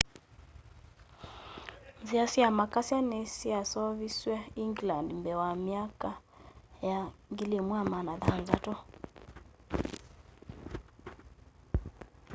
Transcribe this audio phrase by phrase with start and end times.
[2.01, 4.35] nzia sya makasya ni syaseoviswe
[4.65, 6.09] england mbee wa myaka
[6.89, 6.99] ya
[7.35, 8.75] 1600